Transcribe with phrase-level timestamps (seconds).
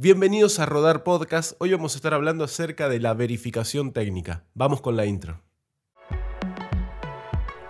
[0.00, 1.54] Bienvenidos a Rodar Podcast.
[1.58, 4.44] Hoy vamos a estar hablando acerca de la verificación técnica.
[4.54, 5.42] Vamos con la intro.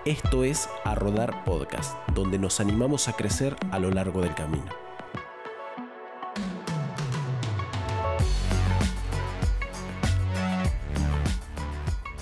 [0.05, 4.67] Esto es A Rodar Podcast, donde nos animamos a crecer a lo largo del camino.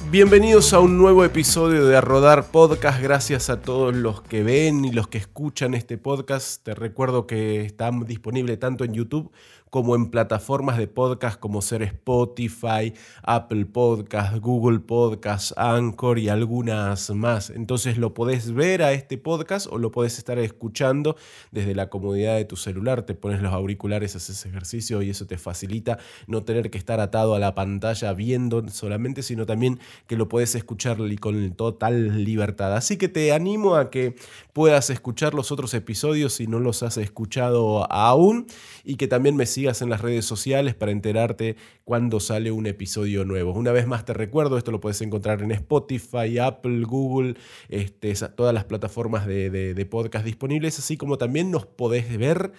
[0.08, 3.02] Bienvenidos a un nuevo episodio de A Rodar Podcast.
[3.02, 6.62] Gracias a todos los que ven y los que escuchan este podcast.
[6.62, 9.32] Te recuerdo que está disponible tanto en YouTube
[9.70, 17.10] como en plataformas de podcast como ser Spotify, Apple Podcast, Google Podcast, Anchor y algunas
[17.10, 17.50] más.
[17.50, 21.16] Entonces lo podés ver a este podcast o lo podés estar escuchando
[21.50, 23.02] desde la comodidad de tu celular.
[23.02, 27.34] Te pones los auriculares, haces ejercicio y eso te facilita no tener que estar atado
[27.34, 32.74] a la pantalla viendo solamente, sino también que lo puedes escuchar con total libertad.
[32.74, 34.16] Así que te animo a que
[34.52, 38.46] puedas escuchar los otros episodios si no los has escuchado aún
[38.84, 43.24] y que también me sigas en las redes sociales para enterarte cuando sale un episodio
[43.24, 43.52] nuevo.
[43.52, 47.36] Una vez más te recuerdo, esto lo puedes encontrar en Spotify, Apple, Google,
[47.70, 52.52] este, todas las plataformas de, podcast disponibles, así como también nos podés ver,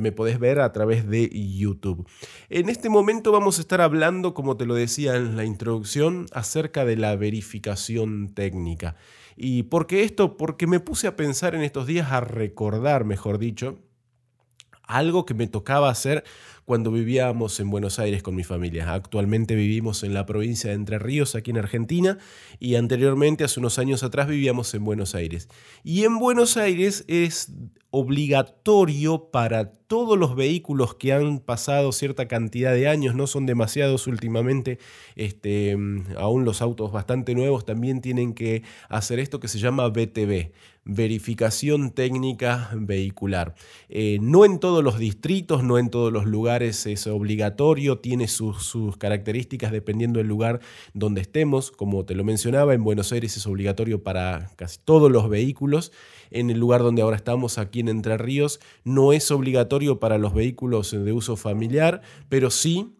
[0.00, 2.08] me podés ver a través de YouTube.
[2.48, 6.84] En este momento vamos a estar hablando, como te lo decía en la introducción, acerca
[6.84, 8.96] de la verificación técnica.
[9.36, 10.36] ¿Y por qué esto?
[10.36, 13.78] Porque me puse a pensar en estos días, a recordar, mejor dicho,
[14.84, 16.24] algo que me tocaba hacer
[16.64, 18.92] cuando vivíamos en Buenos Aires con mi familia.
[18.92, 22.18] Actualmente vivimos en la provincia de Entre Ríos, aquí en Argentina,
[22.58, 25.48] y anteriormente, hace unos años atrás, vivíamos en Buenos Aires.
[25.82, 27.52] Y en Buenos Aires es
[27.90, 34.06] obligatorio para todos los vehículos que han pasado cierta cantidad de años, no son demasiados
[34.06, 34.78] últimamente,
[35.14, 35.76] este,
[36.16, 40.52] aún los autos bastante nuevos también tienen que hacer esto que se llama BTV,
[40.84, 43.54] verificación técnica vehicular.
[43.90, 48.64] Eh, no en todos los distritos, no en todos los lugares es obligatorio, tiene sus,
[48.64, 50.60] sus características dependiendo del lugar
[50.92, 55.30] donde estemos, como te lo mencionaba, en Buenos Aires es obligatorio para casi todos los
[55.30, 55.92] vehículos,
[56.30, 60.34] en el lugar donde ahora estamos, aquí en Entre Ríos, no es obligatorio para los
[60.34, 62.96] vehículos de uso familiar, pero sí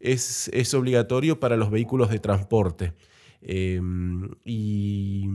[0.00, 2.92] es, es obligatorio para los vehículos de transporte.
[3.40, 5.26] Em, y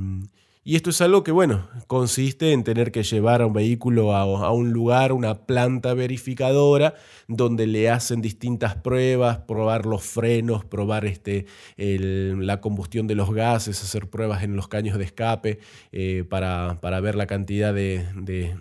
[0.67, 4.51] y esto es algo que, bueno, consiste en tener que llevar a un vehículo a,
[4.51, 6.93] un lugar, una planta verificadora,
[7.29, 11.45] donde le hacen distintas pruebas, probar los frenos, probar este,
[11.77, 15.59] la combustión de los gases, hacer pruebas en los caños de escape
[15.93, 18.57] eh, para, ver la cantidad de,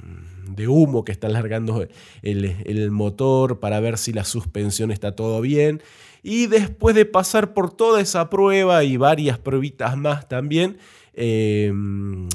[0.68, 1.88] humo que está largando
[2.22, 5.82] el, el motor, para ver si la suspensión está todo bien.
[6.22, 10.78] Y después de pasar por toda esa prueba y varias pruebitas más también,
[11.16, 12.28] Em,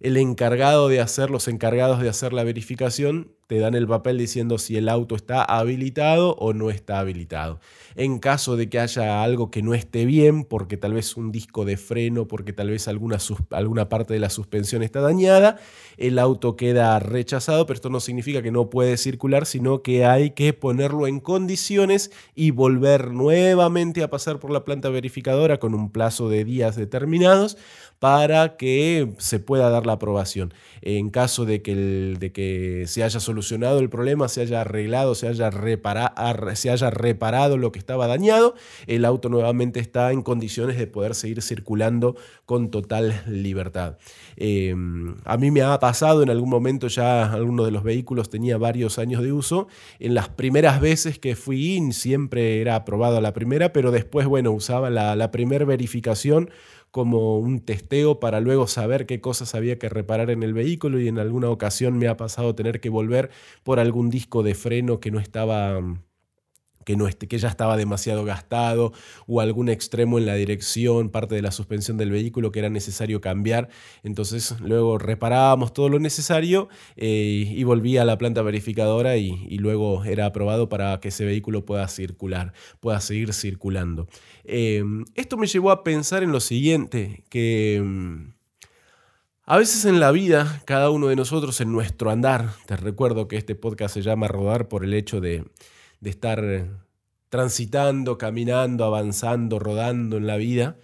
[0.00, 4.58] el encargado de hacer, los encargados de hacer la verificación, te dan el papel diciendo
[4.58, 7.60] si el auto está habilitado o no está habilitado.
[7.96, 11.64] En caso de que haya algo que no esté bien, porque tal vez un disco
[11.64, 13.16] de freno, porque tal vez alguna,
[13.50, 15.56] alguna parte de la suspensión está dañada,
[15.96, 20.32] el auto queda rechazado, pero esto no significa que no puede circular, sino que hay
[20.32, 25.90] que ponerlo en condiciones y volver nuevamente a pasar por la planta verificadora con un
[25.90, 27.56] plazo de días determinados
[27.98, 30.52] para que se pueda dar la aprobación.
[30.82, 33.37] En caso de que, de que se haya solucionado
[33.78, 35.50] el problema, se haya arreglado, se haya,
[36.54, 38.54] se haya reparado lo que estaba dañado,
[38.86, 42.16] el auto nuevamente está en condiciones de poder seguir circulando
[42.46, 43.98] con total libertad.
[44.36, 48.58] Em, a mí me ha pasado en algún momento ya alguno de los vehículos tenía
[48.58, 49.68] varios años de uso.
[49.98, 54.90] En las primeras veces que fui siempre era aprobado la primera, pero después, bueno, usaba
[54.90, 56.50] la primera verificación
[56.90, 61.08] como un testeo para luego saber qué cosas había que reparar en el vehículo y
[61.08, 63.30] en alguna ocasión me ha pasado tener que volver
[63.62, 65.80] por algún disco de freno que no estaba
[66.88, 68.94] que, no que ya estaba demasiado gastado
[69.26, 73.20] o algún extremo en la dirección, parte de la suspensión del vehículo que era necesario
[73.20, 73.68] cambiar.
[74.02, 80.04] Entonces luego reparábamos todo lo necesario eh, y volvía a la planta verificadora y, luego
[80.04, 84.08] era aprobado para que ese vehículo pueda circular, pueda seguir circulando.
[84.44, 84.82] Eh,
[85.14, 87.82] esto me llevó a pensar en lo siguiente, que...
[87.84, 88.38] Mm,
[89.50, 93.36] a veces en la vida, cada uno de nosotros en nuestro andar, te recuerdo que
[93.36, 95.42] este podcast se llama Rodar por el hecho de,
[96.00, 96.42] de estar
[97.28, 100.76] transitando, caminando, avanzando, rodando en la vida.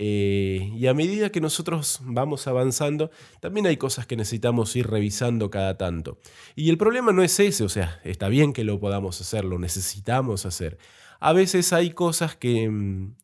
[0.00, 3.10] Eh, y a medida que nosotros vamos avanzando,
[3.40, 6.18] también hay cosas que necesitamos ir revisando cada tanto.
[6.54, 9.58] Y el problema no es ese, o sea, está bien que lo podamos hacer, lo
[9.58, 10.78] necesitamos hacer.
[11.18, 13.16] A veces hay cosas que, mm,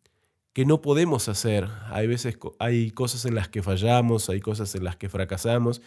[0.53, 4.83] que no podemos hacer, hay veces hay cosas en las que fallamos, hay cosas en
[4.83, 5.81] las que fracasamos,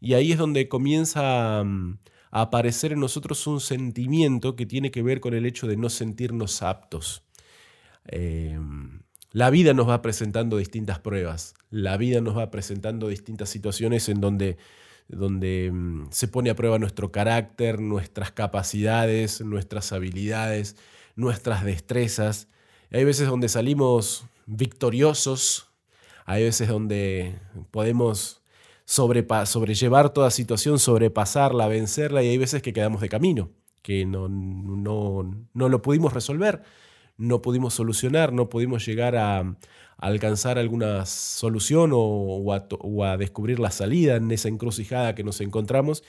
[0.00, 1.98] y ahí es donde comienza mm,
[2.30, 6.62] aparecer en nosotros un sentimiento que tiene que ver con el hecho de no sentirnos
[6.62, 7.22] aptos.
[8.04, 9.02] Em,
[9.32, 14.20] la vida nos va presentando distintas pruebas, la vida nos va presentando distintas situaciones en
[14.20, 14.56] donde,
[15.08, 20.76] donde mm, se pone a prueba nuestro carácter, nuestras capacidades, nuestras habilidades,
[21.14, 22.48] nuestras destrezas.
[22.90, 25.68] Hay veces donde salimos victoriosos,
[26.24, 27.38] hay veces donde
[27.70, 28.42] podemos
[28.88, 33.50] sobrellevar toda situación, sobrepasarla, vencerla, y hay veces que quedamos de camino,
[33.82, 36.62] que no, no, lo pudimos resolver,
[37.18, 39.56] no pudimos solucionar, no pudimos llegar a,
[39.98, 42.54] alcanzar alguna solución o,
[43.04, 46.02] a, descubrir la salida en esa encrucijada que nos encontramos.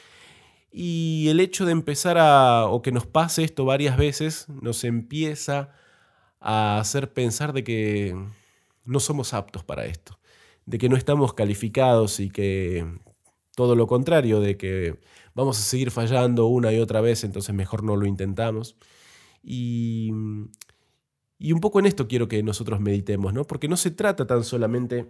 [0.72, 5.72] Y el hecho de empezar a, o que nos pase esto varias veces, nos empieza
[6.40, 8.16] a hacer pensar de que
[8.86, 10.20] no somos aptos para esto
[10.69, 12.86] de que no estamos calificados y que
[13.56, 15.00] todo lo contrario, de que
[15.33, 18.77] vamos a seguir fallando una y otra vez, entonces mejor no lo intentamos.
[19.42, 20.12] Y,
[21.39, 23.45] y un poco en esto quiero que nosotros meditemos, ¿no?
[23.45, 25.10] Porque no se trata tan solamente,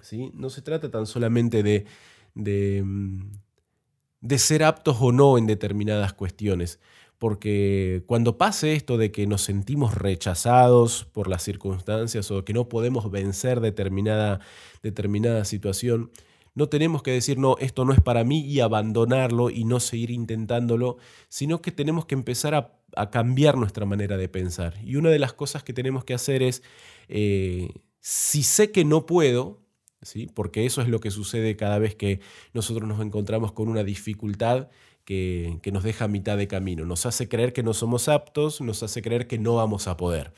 [0.00, 0.30] ¿sí?
[0.32, 1.84] No se trata tan solamente de,
[2.34, 2.82] de,
[4.22, 6.80] de ser aptos o no en determinadas cuestiones,
[7.24, 12.68] porque cuando pase esto de que nos sentimos rechazados por las circunstancias o que no
[12.68, 14.40] podemos vencer determinada,
[14.82, 16.10] determinada situación,
[16.54, 20.10] no tenemos que decir, no, esto no es para mí y abandonarlo y no seguir
[20.10, 20.98] intentándolo,
[21.30, 24.74] sino que tenemos que empezar a, cambiar nuestra manera de pensar.
[24.84, 26.62] Y una de las cosas que tenemos que hacer es,
[27.08, 29.62] eh, si sé que no puedo,
[30.02, 30.26] ¿sí?
[30.26, 32.20] porque eso es lo que sucede cada vez que
[32.52, 34.68] nosotros nos encontramos con una dificultad,
[35.04, 36.84] que, nos deja a mitad de camino.
[36.84, 40.32] Nos hace creer que no somos aptos, nos hace creer que no vamos a poder.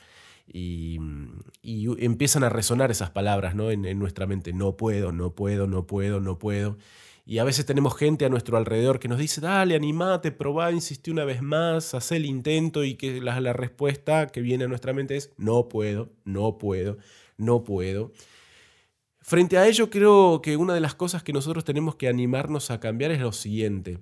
[0.52, 0.98] Y,
[1.98, 3.70] empiezan a resonar esas palabras ¿no?
[3.70, 4.52] en, nuestra mente.
[4.52, 6.76] No puedo, no puedo, no puedo, no puedo.
[7.28, 11.10] Y a veces tenemos gente a nuestro alrededor que nos dice, dale, animate, probá, insistí
[11.10, 14.92] una vez más, haz el intento y que la, la respuesta que viene a nuestra
[14.92, 16.98] mente es, no puedo, no puedo,
[17.36, 18.12] no puedo.
[19.20, 22.78] Frente a ello, creo que una de las cosas que nosotros tenemos que animarnos a
[22.78, 23.98] cambiar es lo siguiente.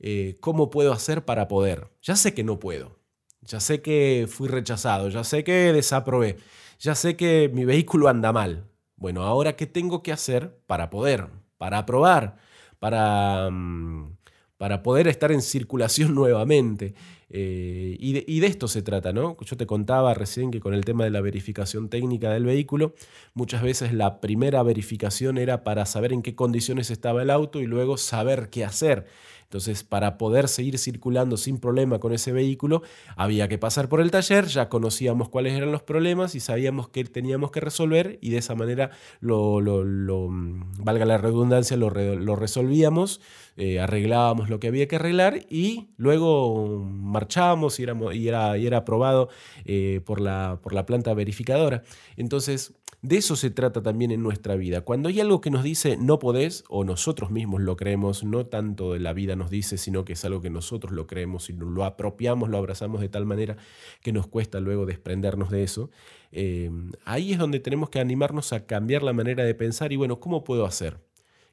[0.00, 1.88] Eh, ¿cómo puedo hacer para poder?
[2.02, 2.98] Ya sé que no puedo,
[3.42, 6.36] ya sé que fui rechazado, ya sé que desaprobé,
[6.78, 8.68] ya sé que mi vehículo anda mal.
[8.96, 11.28] Bueno, ahora ¿qué tengo que hacer para poder,
[11.58, 12.36] para aprobar,
[12.78, 14.16] para, mm,
[14.56, 16.94] para poder estar en circulación nuevamente?
[17.30, 19.36] Eh, y, de, y, de, esto se trata, ¿no?
[19.40, 22.94] Yo te contaba recién que con el tema de la verificación técnica del vehículo,
[23.34, 27.66] muchas veces la primera verificación era para saber en qué condiciones estaba el auto y
[27.66, 29.06] luego saber qué hacer.
[29.48, 32.82] Entonces, para poder seguir circulando sin problema con ese vehículo,
[33.16, 37.02] había que pasar por el taller, ya conocíamos cuáles eran los problemas y sabíamos qué
[37.04, 38.90] teníamos que resolver y de esa manera,
[39.20, 43.22] lo, mm, valga la redundancia, lo, resolvíamos,
[43.56, 46.84] eh, arreglábamos lo que había que arreglar y luego
[47.18, 49.28] marchábamos y, era, y era aprobado
[49.64, 51.82] eh, por, la, por la planta verificadora.
[52.16, 54.80] Entonces, de eso se trata también en nuestra vida.
[54.82, 58.96] Cuando hay algo que nos dice no podés, o nosotros mismos lo creemos, no tanto
[58.98, 62.48] la vida nos dice, sino que es algo que nosotros lo creemos y lo apropiamos,
[62.48, 63.56] lo abrazamos de tal manera
[64.00, 65.90] que nos cuesta luego desprendernos de eso,
[66.32, 66.70] eh,
[67.04, 70.44] ahí es donde tenemos que animarnos a cambiar la manera de pensar y bueno, ¿cómo
[70.44, 71.00] puedo hacer?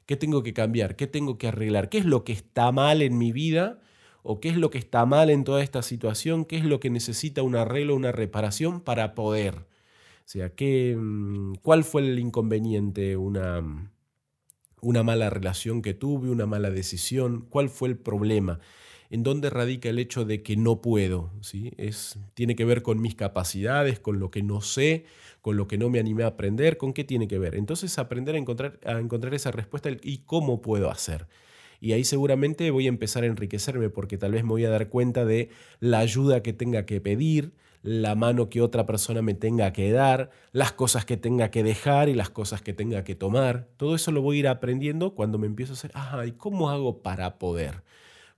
[0.04, 0.96] ¿Qué tengo que cambiar?
[0.96, 1.88] ¿Qué tengo que arreglar?
[1.88, 3.80] ¿Qué es lo que está mal en mi vida?
[4.28, 6.44] ¿O qué es lo que está mal en toda esta situación?
[6.44, 9.54] ¿Qué es lo que necesita un arreglo, una reparación para poder?
[9.54, 13.16] O sea, ¿qué, mm, ¿cuál fue el inconveniente?
[13.16, 13.62] Una,
[14.80, 18.60] una mala relación que tuve, una mala decisión, ¿cuál fue el problema?
[19.10, 21.30] ¿En dónde radica el hecho de que no puedo?
[21.40, 21.72] ¿Sí?
[21.76, 25.04] Es, tiene que ver con mis capacidades, con lo que no sé,
[25.40, 27.54] con lo que no me animé a aprender, ¿con qué tiene que ver?
[27.54, 31.28] Entonces aprender a encontrar, a encontrar esa respuesta y cómo puedo hacer.
[31.80, 34.88] Y ahí seguramente voy a empezar a enriquecerme porque tal vez me voy a dar
[34.88, 37.52] cuenta de la ayuda que tenga que pedir,
[37.82, 42.08] la mano que otra persona me tenga que dar, las cosas que tenga que dejar
[42.08, 43.68] y las cosas que tenga que tomar.
[43.76, 46.70] Todo eso lo voy a ir aprendiendo cuando me empiezo a hacer, ajá, ¿y cómo
[46.70, 47.82] hago para poder?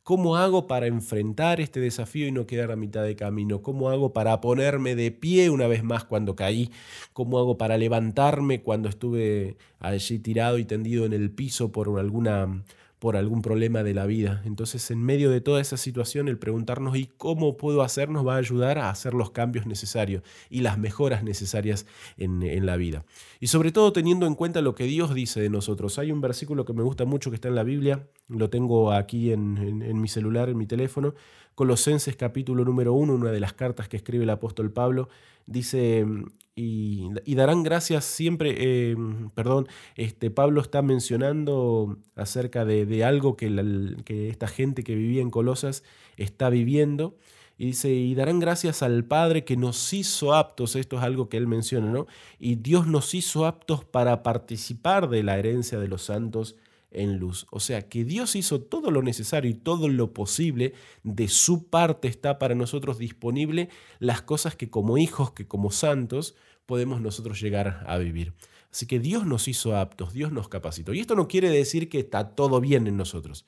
[0.08, 3.60] ¿Cómo hago para enfrentar este desafío y no quedar a mitad de camino?
[3.60, 6.70] ¿Cómo hago para ponerme de pie una vez más cuando caí?
[7.12, 12.64] ¿Cómo hago para levantarme cuando estuve allí tirado y tendido en el piso por alguna
[12.98, 14.42] por algún problema de la vida.
[14.44, 18.08] Entonces, en medio de toda esa situación, el preguntarnos ¿y cómo puedo hacer?
[18.08, 21.86] nos va a ayudar a hacer los cambios necesarios y las mejoras necesarias
[22.16, 23.04] en, la vida.
[23.40, 25.98] Y sobre todo teniendo en cuenta lo que Dios dice de nosotros.
[25.98, 29.32] Hay un versículo que me gusta mucho que está en la Biblia, lo tengo aquí
[29.32, 31.14] en, en mi celular, en mi teléfono,
[31.58, 35.08] Colosenses capítulo número 1, una de las cartas que escribe el apóstol Pablo,
[35.44, 36.06] dice,
[36.54, 38.96] y, darán gracias siempre, eh,
[39.34, 43.50] perdón, este, Pablo está mencionando acerca de, algo que,
[44.04, 45.82] que esta gente que vivía en Colosas
[46.16, 47.16] está viviendo.
[47.56, 51.38] Y dice, y darán gracias al Padre que nos hizo aptos, esto es algo que
[51.38, 52.06] él menciona, ¿no?
[52.38, 56.54] Y Dios nos hizo aptos para participar de la herencia de los santos
[56.90, 57.46] en luz.
[57.50, 62.08] O sea, que Dios hizo todo lo necesario y todo lo posible, de su parte
[62.08, 63.68] está para nosotros disponible
[63.98, 66.34] las cosas que como hijos, que como santos,
[66.66, 68.34] podemos nosotros llegar a vivir.
[68.70, 70.92] Así que Dios nos hizo aptos, Dios nos capacitó.
[70.92, 73.46] Y esto no quiere decir que está todo bien en nosotros,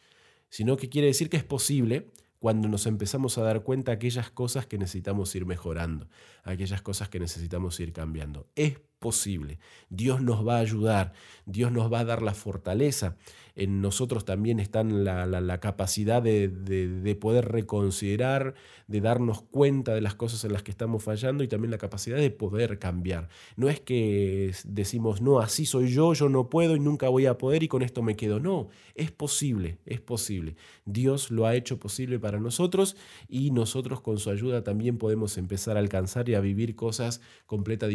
[0.49, 4.30] sino que quiere decir que es posible cuando nos empezamos a dar cuenta de aquellas
[4.30, 6.09] cosas que necesitamos ir mejorando,
[6.42, 8.49] aquellas cosas que necesitamos ir cambiando.
[8.56, 9.59] Es posible.
[9.88, 11.12] Dios nos va a ayudar,
[11.47, 13.16] Dios nos va a dar la fortaleza.
[13.57, 18.54] En nosotros también está la, la, capacidad de, de, poder reconsiderar,
[18.87, 22.16] de darnos cuenta de las cosas en las que estamos fallando y también la capacidad
[22.16, 23.28] de poder cambiar.
[23.57, 27.37] No es que decimos, no, así soy yo, yo no puedo y nunca voy a
[27.38, 28.38] poder y con esto me quedo.
[28.38, 30.57] No, es posible, es posible.
[30.87, 32.97] Dios lo ha hecho posible para nosotros
[33.28, 37.88] y nosotros con su ayuda también podemos empezar a alcanzar y a vivir cosas completa,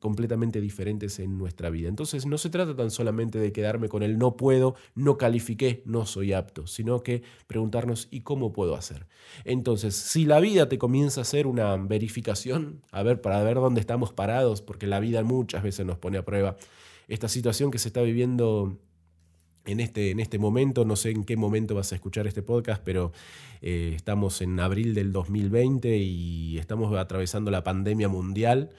[0.00, 1.88] completamente diferentes en nuestra vida.
[1.88, 6.06] Entonces no se trata tan solamente de quedarme con el no puedo, no califiqué, no
[6.06, 9.06] soy apto, sino que preguntarnos ¿y cómo puedo hacer?
[9.44, 13.80] Entonces, si la vida te comienza a hacer una verificación, a ver, para ver dónde
[13.80, 16.56] estamos parados, porque la vida muchas veces nos pone a prueba,
[17.08, 18.78] esta situación que se está viviendo
[19.66, 22.82] en este, en este momento, no sé en qué momento vas a escuchar este podcast,
[22.84, 23.12] pero
[23.62, 28.70] eh, estamos en abril del 2020 y estamos atravesando la pandemia mundial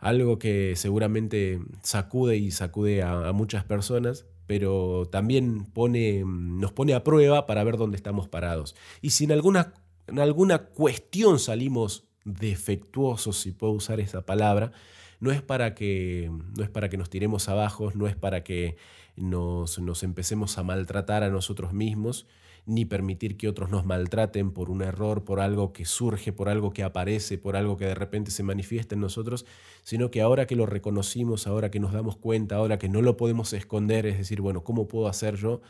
[0.00, 7.04] algo que seguramente sacude y sacude a, muchas personas, pero también pone, nos pone a
[7.04, 8.74] prueba para ver dónde estamos parados.
[9.02, 9.74] Y si en alguna,
[10.06, 14.72] en alguna cuestión salimos defectuosos, si puedo usar esa palabra,
[15.20, 18.76] no es para que, no es para que nos tiremos abajo, no es para que
[19.16, 22.26] nos, nos empecemos a maltratar a nosotros mismos,
[22.70, 26.72] ni permitir que otros nos maltraten por un error, por algo que surge, por algo
[26.72, 29.44] que aparece, por algo que de repente se manifiesta en nosotros,
[29.82, 33.16] sino que ahora que lo reconocimos, ahora que nos damos cuenta, ahora que no lo
[33.16, 35.60] podemos esconder, es decir, bueno, ¿cómo puedo hacer yo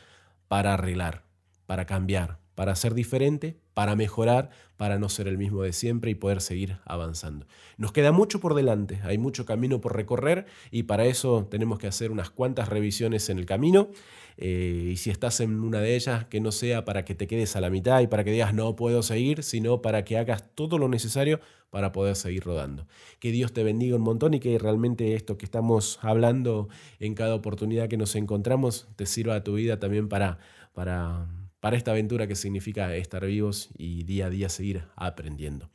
[0.47, 1.25] para arreglar,
[1.67, 6.15] para cambiar, para ser diferente, para mejorar, para no ser el mismo de siempre y
[6.15, 7.47] poder seguir avanzando.
[7.79, 11.87] Nos queda mucho por delante, hay mucho camino por recorrer y para eso tenemos que
[11.87, 13.89] hacer unas cuantas revisiones en el camino
[14.37, 17.57] eh, y si estás en una de ellas, que no sea para que te quedes
[17.57, 20.77] a la mitad y para que digas no puedo seguir, sino para que hagas todo
[20.77, 21.41] lo necesario
[21.71, 22.87] para poder seguir rodando.
[23.21, 27.35] Que Dios te bendiga un montón y que realmente esto que estamos hablando en cada
[27.35, 30.41] oportunidad que nos encontramos te sirva a tu vida también para,
[30.75, 31.27] para,
[31.61, 35.71] para esta aventura que significa estar vivos y día a día seguir aprendiendo.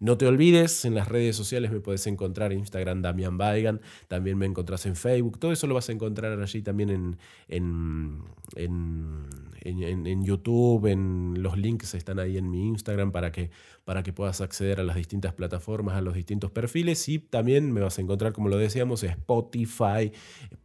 [0.00, 4.38] No te olvides, en las redes sociales me puedes encontrar en Instagram Damian Baigan, también
[4.38, 7.18] me encontrás en Facebook, todo eso lo vas a encontrar allí también en,
[7.48, 8.22] en,
[8.54, 13.50] en, en, YouTube, en los links están ahí en mi Instagram para que,
[13.88, 17.80] para que puedas acceder a las distintas plataformas, a los distintos perfiles y también me
[17.80, 20.12] vas a encontrar, como lo decíamos, Spotify,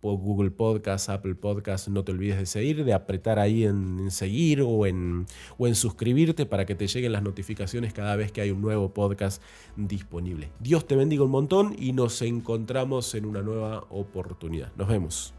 [0.02, 4.86] Google Podcast, Apple Podcast, no te olvides de seguir, de apretar ahí en, seguir o
[4.86, 5.26] en,
[5.58, 8.94] o en suscribirte para que te lleguen las notificaciones cada vez que hay un nuevo
[8.94, 9.42] podcast
[9.78, 10.50] disponible.
[10.60, 14.74] Dios te bendiga un montón y nos encontramos en una nueva oportunidad.
[14.76, 15.34] Nos vemos.